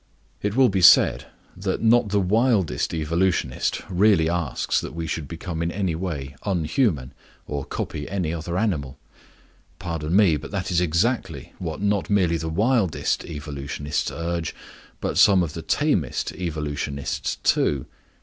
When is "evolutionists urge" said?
13.25-14.55